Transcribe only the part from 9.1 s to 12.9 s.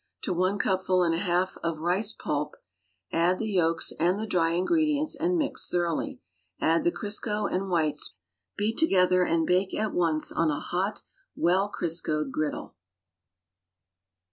and bake at once on a hot, well Criscoed griddle.